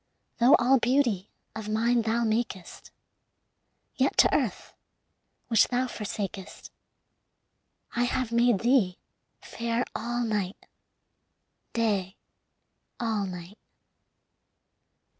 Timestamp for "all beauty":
0.55-1.29